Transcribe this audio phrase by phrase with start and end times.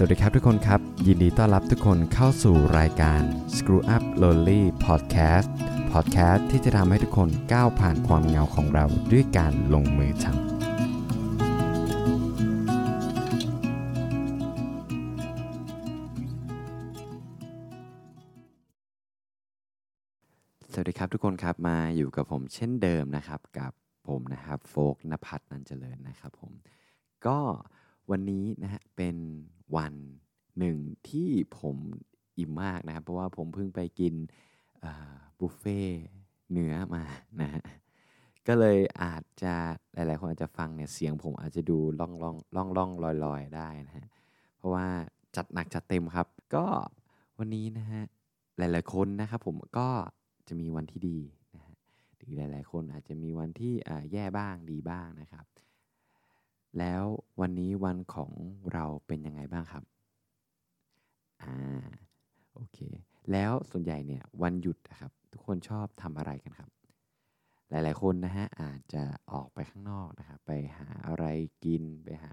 [0.00, 3.22] สวัสดีครับทุกคนครับ ยินดีต้อนรับทุกคนเข้าสู่รายการ
[3.56, 5.48] Screw Up Lonely Podcast
[5.92, 10.32] Podcast ที่จะทำให้ทุกคนก้าวผ่านความเงาของเราด้วยการลงมือทำ
[20.72, 23.72] สวัสดีครับทุกคนครับมาอยู่กับผมเช่นเดิมนะครับกับ
[24.08, 26.52] ผมนะครับโฟกนภัทรนันเจริญนะครับผม
[27.26, 27.38] ก็
[28.10, 29.16] วันนี้นะฮะเป็น
[29.76, 29.94] วัน
[30.58, 31.30] หนึ่งที่
[31.60, 31.76] ผม
[32.38, 34.14] อิ่มมากนะครับ เพราะว่าผมเพิ่งไปกิน
[35.38, 35.80] บุฟเฟ่
[36.52, 37.04] เนื้อมา
[37.40, 37.62] นะฮะ
[38.46, 39.54] ก็เลยอาจจะ
[39.94, 44.06] หลาย ๆ คนอาจจะฟังเนี่ยเสียงผมอาจจะดูล่องล่องล่องล่องลอยลอยได้นะฮะ
[44.56, 44.86] เพราะว่า
[45.36, 46.64] จัดหนักจัดเต็มครับ ก็
[47.38, 48.02] วันนี้นะฮะ
[48.58, 49.88] หลาย ๆ คนนะครับผมก็
[50.48, 51.18] จะมีวันที่ดี
[51.54, 51.74] นะฮะ
[52.16, 53.72] หรือหลาย ๆ คนอาจจะมีวันที่
[54.12, 55.46] แย่บ้างดีบ้างนะครับ
[56.78, 57.02] แล้ว
[57.40, 58.30] วันนี้วันของ
[58.72, 59.84] เราเป็นยังไงบ้างครับ
[61.42, 61.54] อ่า
[62.54, 62.78] โอเค
[63.32, 66.70] แล้วส่วนใหญ่เนี่ยวันหยุดนะครับ ทุกคนชอบทำอะไรกันครับ
[67.70, 71.24] หลาย ๆ คนนะฮะอาจจะออกไปข้างนอกนะครับไปหาอะไร
[71.64, 72.26] กินไปห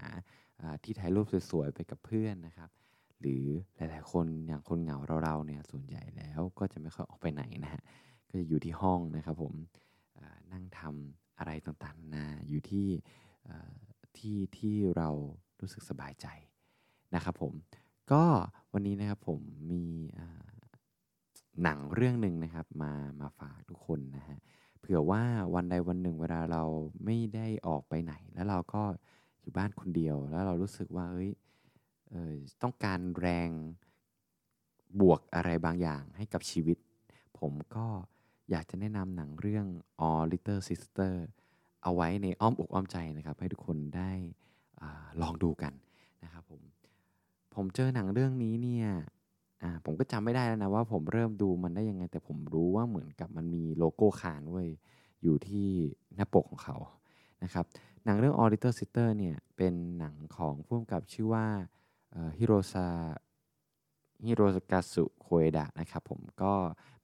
[0.84, 2.70] ที่ถ่ายรูปสวย ๆ ไปกับเพื่อนนะครับ
[3.20, 3.44] หรือ
[3.76, 7.82] หลาย ๆ คนอย่างคนเหงาเราๆเนี่ยส่วนใหญ่แล้วก็จะไม่ค่อยออกไปไหนนะฮะ
[8.28, 9.54] ก็จะอยู่ที่ห้องนะครับผม
[10.52, 12.86] นั่งทำอะไรต่างๆนาอยู่ที่
[14.26, 15.08] ที่ที่เรา
[15.60, 16.26] รู้สึกสบายใจ
[17.14, 17.52] นะครับผม
[18.12, 18.24] ก็
[18.72, 19.40] วันนี้นะครับผม
[19.72, 19.84] มี
[21.62, 24.38] หนังเรื่องหนึ่งนะครับมามาฝากทุกคนนะฮะ
[24.80, 25.22] เผื่อว่า
[25.54, 26.64] วันใดวันหนึ่งเวลาเรา
[27.04, 28.82] ไม่ได้ออกไปไหน แล้วเราก็
[29.40, 31.30] อยู่บ้านคนเดียว แล้วเรารู้สึกว่าเฮ้ย
[32.62, 33.50] ต้องการแรง
[35.00, 36.78] บวกอะไรบางอย่างให้กับชีวิต
[37.38, 37.86] ผมก็
[38.50, 39.66] อยากจะแนะนำหนังเรื่อง
[40.08, 41.14] All Little Sister
[41.86, 44.10] เอาไว้ในอ้อมอกอ้อมใจนะครับ ให้ทุกคนได้
[44.80, 44.82] อ
[45.22, 45.72] ลองดูกัน
[46.24, 46.60] นะครับผม
[47.54, 48.88] ผมเจอหนังเรื่องนี้เนี่ย
[49.84, 54.66] ผมก็จำไม่ได้แล้วนะว่าผมเริ่มดูมันได้ยังไง แต่ผมรู้ว่าเหมือนกับมันมีโลโก้คานด้วย
[55.22, 55.68] อยู่ที่
[56.16, 56.76] หน้าปกของเขา
[57.42, 57.64] นะครับ
[58.04, 61.46] หนังเรื่อง All Little Sister เนี่ยเป็นหนังของผู้กำกับชื่อว่า
[62.38, 62.88] ฮิโรซา
[64.26, 66.52] ฮิโรกาสุโคเอดะนะครับผมก็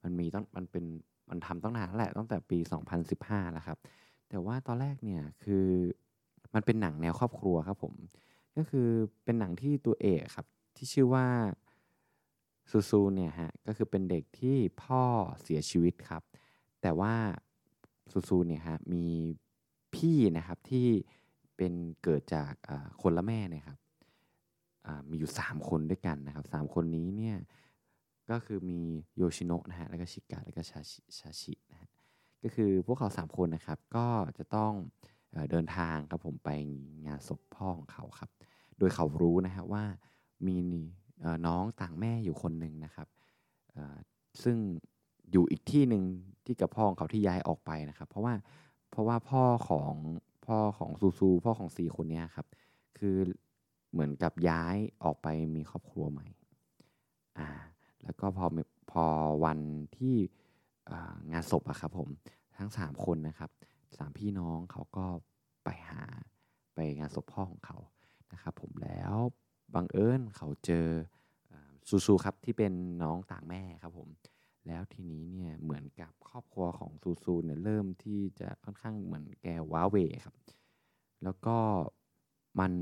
[0.03, 0.85] มันมีต้องมันเป็น
[1.29, 2.57] มันทำตั้งนานแล้วแหละตั้งแต่ปี
[3.05, 3.77] 2015 แล้วครับ
[4.33, 5.65] แต่ว่าตอนแรกเนี่ยคือ
[6.53, 7.93] มันเป็นหนังแนวครอบครัวครับผม
[8.57, 8.87] ก็คือ
[9.23, 10.45] เป็นหนังที่ตัวเอกครับ
[10.75, 11.27] ที่ชื่อว่า
[12.71, 15.03] ซูซูเนี่ยฮะก็คือเป็นเด็กที่พ่อ
[15.41, 16.23] เสียชีวิตครับ
[16.81, 17.13] แต่ว่า
[18.11, 19.05] ซูซูเนี่ยฮะมี
[19.95, 20.87] พี่นะครับที่
[21.57, 21.73] เป็น
[22.03, 22.53] เกิดจาก
[23.01, 23.77] คนละแม่เนี่ยครับ
[25.09, 27.37] มีอยู่ 3 คนด้วยกันนะครับสคนนี้เนี่ย
[28.29, 28.79] ก็คือมี
[29.17, 31.53] โยชิโนะนะฮะแล้วก็ชิกะแล้วก็ชาชิชาชิ
[32.43, 34.73] ก็คือพวกเขา3คนนะครับ ก็จะต้อง
[35.51, 36.49] เดินทางครับผมไป
[37.05, 38.29] งานศพพ่อของเขาครับ
[38.77, 39.83] โดยเขารู้นะฮะว่า
[40.47, 40.57] มี
[41.47, 43.07] น้องต่างแม่อยู่คนหนึ่งนะครับ
[44.43, 44.57] ซึ่ง
[45.31, 46.03] อยู่อีกที่หนึ่ง
[46.45, 48.33] ที่กับพ่อของเขาที่ย้ายออกไปนะครับ เพราะว่า
[48.91, 49.93] เพราะว่าพ่อของ
[50.45, 52.47] พ่อของซูซูพ่อของสี่คนนี้ครับ
[52.97, 53.17] คือ
[53.91, 56.27] เหมือนกับย้ายออกไปมีครอบครัวใหม่
[57.39, 57.49] อ่า
[58.03, 58.45] แล้วก็พอ
[58.91, 59.05] พอ
[59.45, 59.59] วัน
[59.97, 60.15] ที่
[61.31, 62.09] งานศพอะครับผม
[62.57, 63.51] ทั้ง 3 คนนะครับ
[63.97, 65.05] สามพี่น้องเขาก็
[65.63, 66.03] ไปหา
[66.75, 67.77] ไปงานศพพ่อของเขา
[68.33, 69.15] นะครับผมแล้ว
[69.75, 70.87] บังเอิญเขาเจอ
[71.89, 72.73] ซูซูครับที่เป็น
[73.03, 74.09] น้องต่างแม่ครับผม
[74.67, 80.35] แล้วทีนี้เนี่ยเหมือนกับครอบครัวของซูซูเนี่ยเริ่มที่จะค่อนข้างเหมือนแกว้าเวครับ
[81.23, 81.57] แล้วก็
[82.59, 82.73] มัน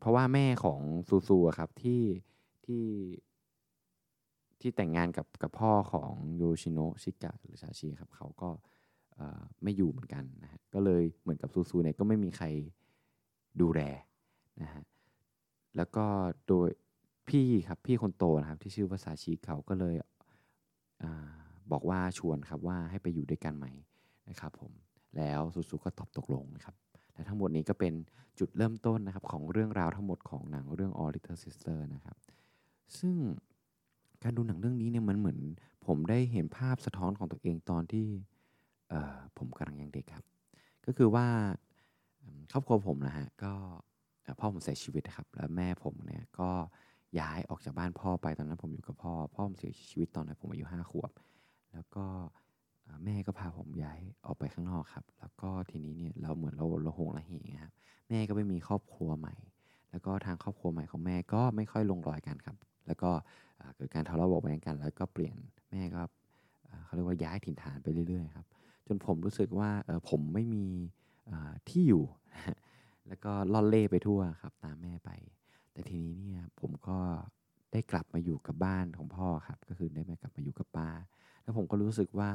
[0.00, 2.02] เพราะว่าแม่ของซูซูครับที่
[2.66, 2.84] ที่
[4.60, 8.50] ที่แต่งงานกับกับพ่อของโยชิโนะชิกะหรือชาชิครับเขาก็
[9.62, 12.46] ไม่อยู่เหมือนกันนะฮะก็เลยเหมือนกับซูซูเนี่ยก็ไม่มีใคร
[13.60, 13.80] ดูแล
[14.62, 14.82] นะฮะ
[15.76, 16.04] แล้วก็
[16.48, 16.68] โดย
[17.28, 19.94] พี่ครับพี่คนโตนะครับที่ชื่อว่าซาชิเขาก็เลย
[21.02, 21.04] อ
[21.72, 23.66] บอกว่าชวนครับว่าให้ไปอยู่ด้วยกันไหม
[24.28, 24.72] นะครับผม
[25.16, 26.74] แล้วซูซูก็ตอบตกลงนะครับ
[27.12, 27.94] และทั้งหมดนี้ก็เป็น
[28.38, 32.16] จุดเริ่มต้นนะครับของเรื่องราวทั้งหมดของหนังเรื่อง All Little Sister นะครับ
[32.98, 33.16] ซึ่ง
[34.22, 35.38] การดูหนังเรื่องนี้เนี่ยมันเหมือน
[35.86, 38.06] ผมได้เห็นภาพสะท้อนของตัวเองตอนที่
[39.38, 40.24] ผมกำลังยังเด็กครับ
[40.86, 41.26] ก็คือว่า
[42.52, 43.52] ครอบครัวผมนะฮะก็
[44.40, 46.50] พ่อผมเสียชีวิตครับ แล้วแม่ผมเนี่ยก็
[47.20, 51.10] ย้ายออกจากบ้านพ่อไปตอนนั้นผมอยู่กับพ่อ พ่อผมเสียชีวิตตอนนั้นผมอายุห้าขวบ
[51.72, 52.04] แล้วก็
[53.04, 57.72] แม่ก็พาผมย้ายออกไปข้างนอกครับ แล้วก็ทีนี้เนี่ยเราเหมือนเราเราหงระเหงครับ
[58.08, 59.34] แม่ก็ไม่มีครอบครัวใหม่
[59.90, 62.56] แล้วก็ทางครอบครัวใหม่ของแม่ก็ไม่ค่อยลงรอยกันครับ
[62.88, 63.10] แล้วก็
[63.76, 65.36] เกิดการทะเลาะเบาแวงกัน แล้วก็เปลี่ยน
[65.70, 66.02] แม่ก็
[66.84, 68.46] เขาเรียกว่าย้ายถิ่นฐานไปเรื่อยๆครับ
[68.86, 69.70] จนผมรู้สึกว่า
[70.10, 70.66] ผมไม่มี
[71.68, 72.04] ที่อยู่
[73.08, 75.10] แล้วก็ล่อนเล่ไปทั่วครับตามแม่ไป
[75.72, 76.98] แต่ทีนี้เนี่ยผมก็
[77.72, 80.88] ได้กลับมาอยู่กับบ้านของพ่อครับก็คือได้มากลับมาอยู่กับป้า
[81.42, 82.30] แล้วผมก็รู้สึกว่า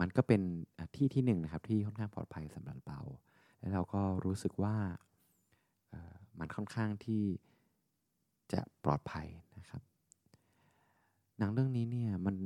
[0.00, 0.42] มันก็เป็น
[0.96, 3.00] ที่ที่หนึ่งนะครับที่ค่อนข้างปลอดภัยสำหรับเรา
[3.58, 4.76] แล้วเราก็รู้สึกว่า
[6.38, 7.22] มันค่อนข้างที่
[8.52, 9.26] จะปลอดภัย
[9.58, 9.82] นะครับ
[11.38, 12.36] หนังเรื่องนี้เนี่ยมัน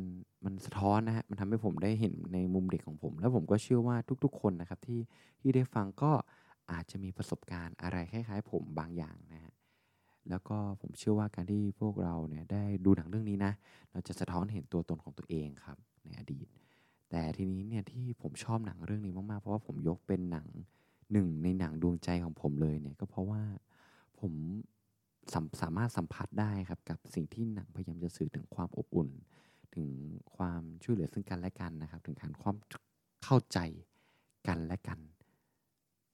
[0.44, 5.00] มันสะท้อนนะฮะมันทำให้ผมได้เห็นในมุมเด็กของผม แล้วผมก็เชื่อว่าทุกๆ คนนะครับที่
[5.40, 6.12] ที่ได้ฟังก็
[6.72, 9.52] อาจจะมีประสบการณ์อะไรคล้ายๆ ผมบางอย่างนะฮะ
[10.30, 13.52] แล้วก็ผมเชื่อว่าการที่พวกเราเนี่ยได้ดูหนังเรื่องนี้นะ
[13.92, 16.46] เราจะสะท้อนเห็นตัวตนของตัวเองครับในอดีต
[17.10, 20.46] แต่ทีนี้เนี่ยที่ผมชอบหนังเรื่องนี้มากๆ เพราะว่าผมยกเป็นหนัง
[21.12, 23.35] หนึ่งในหนังดวงใจของผมเลยเนี่ยก็เพราะว่า
[25.34, 29.08] สาสามารถสัมผัสได้ครับกับสิ่งที่หนังพยายามจะสื่อถึงความอบอุ่น
[29.74, 29.88] ถึง
[30.36, 32.56] ความช่วยเหลือซึ่งกันและกันนะครับ ถึงการความ
[33.24, 33.58] เข้าใจ
[34.48, 34.98] กันและกัน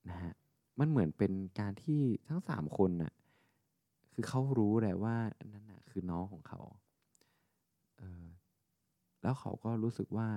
[0.09, 0.33] นะฮะ
[0.79, 3.13] มันเหมือนเป็นการที่ทั้งสามคนน่ะ
[4.13, 5.15] คือเขารู้แหละว่า
[5.53, 6.61] นั่นน่ะคือน้องของเขา
[7.97, 8.25] เออ
[9.21, 10.29] แล้วเขาก็รู้สึกว่า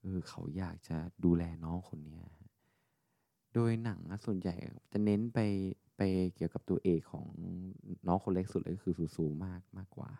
[0.00, 2.18] เออเขาอยากจะดูแลน้องคนนี้
[3.54, 4.54] โดยหนังส่วนใหญ่
[4.92, 5.38] จะเน้นไป
[5.98, 6.02] ไป
[6.36, 7.26] เกี่ยวกับตัวเอกของ
[8.06, 10.10] น้องคนเล็กสุดเลยก็คือซูซูมากมากกว่า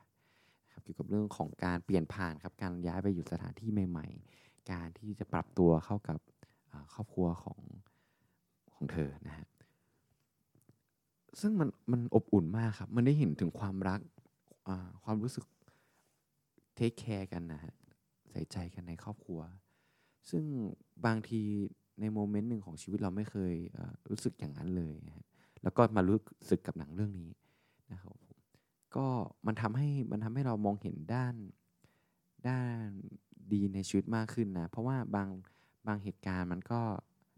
[0.72, 4.06] ครับเกี่ยวกับเรื่องของการเปลี่ยนผ่านครับการย้ายไปอยู่สถานที่ใหม่
[4.38, 6.18] ๆ การที่จะปรับตัวเข้ากับ
[6.92, 7.58] ครอบครัวของ
[8.74, 9.46] ของเธอนะฮะ
[11.40, 14.00] ซึ่งมันมันอบอุ่นมากครับมันได้เห็นถึงความรัก
[15.04, 15.44] ความรู้สึก
[16.74, 17.74] take care กันนะฮะ
[18.30, 19.40] ใส่ใจกันในครอบครัว
[20.30, 20.44] ซึ่ง
[21.06, 21.42] บางที
[22.00, 23.54] ใน moment หนึ่งของชีวิตเราไม่เคย
[24.10, 25.27] รู้สึกอย่างนั้นเลยนะ
[25.62, 26.18] แล้วก็มารู้
[26.50, 27.30] สึกกับหนังเรื่องนี้
[27.92, 28.16] นะครับ
[28.96, 29.06] ก็
[29.46, 31.34] มันทำให้มันทำให้เรามองเห็นด้าน
[32.48, 32.86] ด้าน
[33.52, 35.28] ดีในชีวิตมากขึ้นนะ เพราะว่าบาง
[35.86, 36.80] บางเหตุการณ์มันก็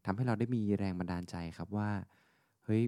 [0.05, 1.91] ทำให้เราได้มีแรงบันดาลใจครับว่า
[2.65, 2.83] เฮ้ย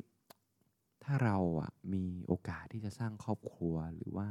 [1.04, 4.28] ถ้าเราอะมีโอกาสที่จะสร้างครอบครัวหรือว่า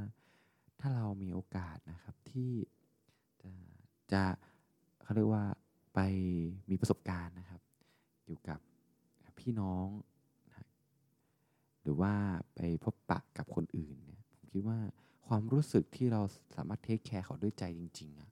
[0.80, 2.54] ถ้าเรามีโอกาสนะครับที่
[3.44, 3.52] จะ
[4.12, 4.24] จะ
[5.02, 5.46] เขาเรียกว่า
[5.96, 6.00] ไป
[6.70, 7.62] มีประสบการณ์นะครับ
[8.26, 8.60] เกี่ยวกับ
[9.40, 9.86] พี่น้อง
[11.92, 12.16] รือว่า
[12.56, 14.80] ไปพบปะกับคนอื่นเนี่ยผมคิดว่า
[15.28, 16.22] ความรู้สึกที่เรา
[16.56, 18.30] สามารถเทคแคร์เขาด้วยใจจริง ๆอะ่ะ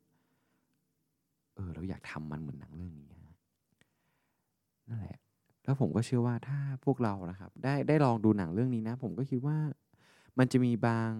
[1.55, 3.09] เออเราอยากทำมันเหมือนหนังเรื่องนี้
[4.89, 5.17] นั่นแหละ
[5.63, 9.57] แล้วผมก็เชื่อว่าถ้าพวกเรานะครับ ได้ได้ลองดูหนังเรื่องนี้นะ ผมก็คิดว่า
[10.37, 11.11] มันจะมีบาง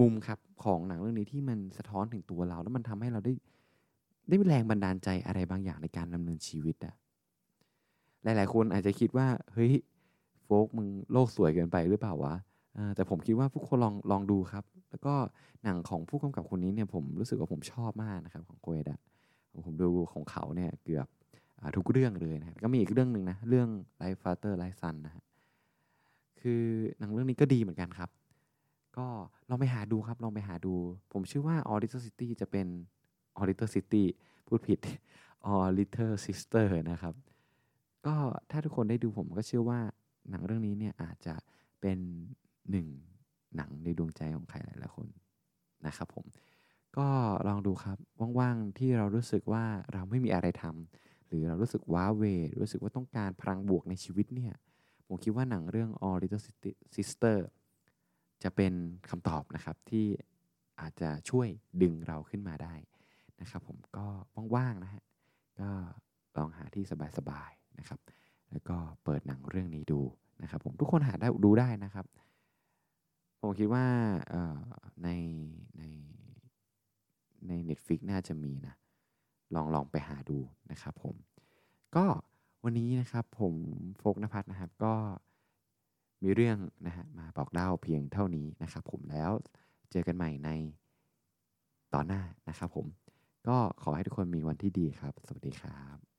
[0.00, 3.32] มุมครับของหนังเรื่องนี้ที่มันสะท้อนถึงตัวเรา แล้วมันทำให้เราได้
[4.28, 6.94] ได้แรงบันดาลใจอะไรบางอย่างในการดำเนินชีวิตอะ
[8.22, 9.72] หลาย ๆ คนอาจจะคิดว่า เฮ้ย
[10.50, 12.34] โฟกมึงโลกสวยเกินไปหรือเปล่าวะ
[12.94, 15.14] แต่ผมคิดว่าผู้คนลองลองดูครับ แล้วก็
[15.64, 18.98] หนังของผู้กำกับคนนี้เนี่ยผมรู้สึกว่าผมชอบมากนะครับของโกเอดะ
[19.66, 21.06] ผมดูของเขาเนี่ยเกือบ
[21.76, 23.68] ทุกเรื่องเลยนะก็มีอีกเรื่องหนึ่งนะเรื่อง
[24.00, 25.24] Life Father Life Son นะฮะ
[26.40, 26.62] คือ
[26.98, 28.10] หนังเรื่องนี้ก็ดีเหมือนกันครับ
[28.98, 29.06] ก็
[29.48, 30.74] ลองไปหาดูครับลองไปหาดู
[31.12, 32.66] ผมเชื่อว่า All Little City จะเป็น
[33.38, 34.04] All Little City
[34.46, 34.78] พูดผิด
[35.50, 37.14] All Little Sister นะครับ
[38.06, 38.14] ก็
[38.50, 39.80] ถ้าทุกคนได้ดูผมก็เชื่อว่า
[40.30, 41.34] หนังเรื่องนี้เนี่ยอาจจะ
[41.80, 41.98] เป็น
[42.70, 42.86] หนึ่ง
[43.56, 45.06] หนังในดวงใจของใครหลายๆคน
[45.86, 46.26] นะครับผม
[46.98, 47.08] ก็
[47.48, 47.98] ลองดูครับ
[48.38, 52.22] ว่างๆที่เรารู้สึกว่าเราไม่มีอะไรทำหรือเรารู้สึกว้าเว
[52.60, 54.54] รู้สึกว่าต้องการพลังบวกในชีวิตเนี่ย
[55.06, 56.42] ผมคิดว่าหนังเรื่อง All Little
[56.96, 57.38] Sister
[58.42, 58.72] จะเป็น
[59.10, 60.06] คำตอบนะครับที่
[60.80, 61.48] อาจจะช่วย
[61.82, 62.74] ดึงเราขึ้นมาได้
[63.40, 64.06] นะครับผมก็
[64.56, 65.02] ว่างๆนะฮะ
[65.60, 65.70] ก็
[66.36, 66.84] ลองหาที่
[67.18, 68.00] สบายๆนะครับ
[68.52, 70.00] แล้วก็เปิดหนังเรื่องนี้ดู
[70.42, 72.06] นะครับผมทุกคนหาได้ดูได้นะครับ
[73.40, 73.86] ผมคิดว่า
[75.02, 75.08] ใน
[75.78, 75.82] ใน
[77.48, 78.74] ใน Netflix น่าจะมีนะ
[79.54, 80.38] ลองลองไปหาดู
[80.70, 81.14] นะครับผม
[81.96, 82.04] ก็
[82.64, 83.54] วันนี้นะครับผม
[83.98, 84.94] โฟกนภัทรนะครับก็
[86.22, 89.30] มีเรื่องนะฮะมาบอกเล่าเพียงเท่านี้นะครับผมแล้ว
[89.90, 90.50] เจอกันใหม่ใน
[91.94, 92.86] ตอนหน้านะครับผม
[93.48, 96.17] ก็ขอให้ทุกคนมีวันที่ดีครับ สวัสดีครับ